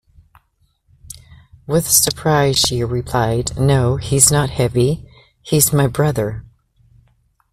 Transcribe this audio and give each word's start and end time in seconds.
With 1.67 1.87
surprise 1.87 2.57
she 2.57 2.83
replied, 2.83 3.55
No, 3.59 3.97
he's 3.97 4.31
not 4.31 4.49
heavy; 4.49 5.07
he's 5.43 5.71
my 5.71 5.85
brother. 5.85 6.43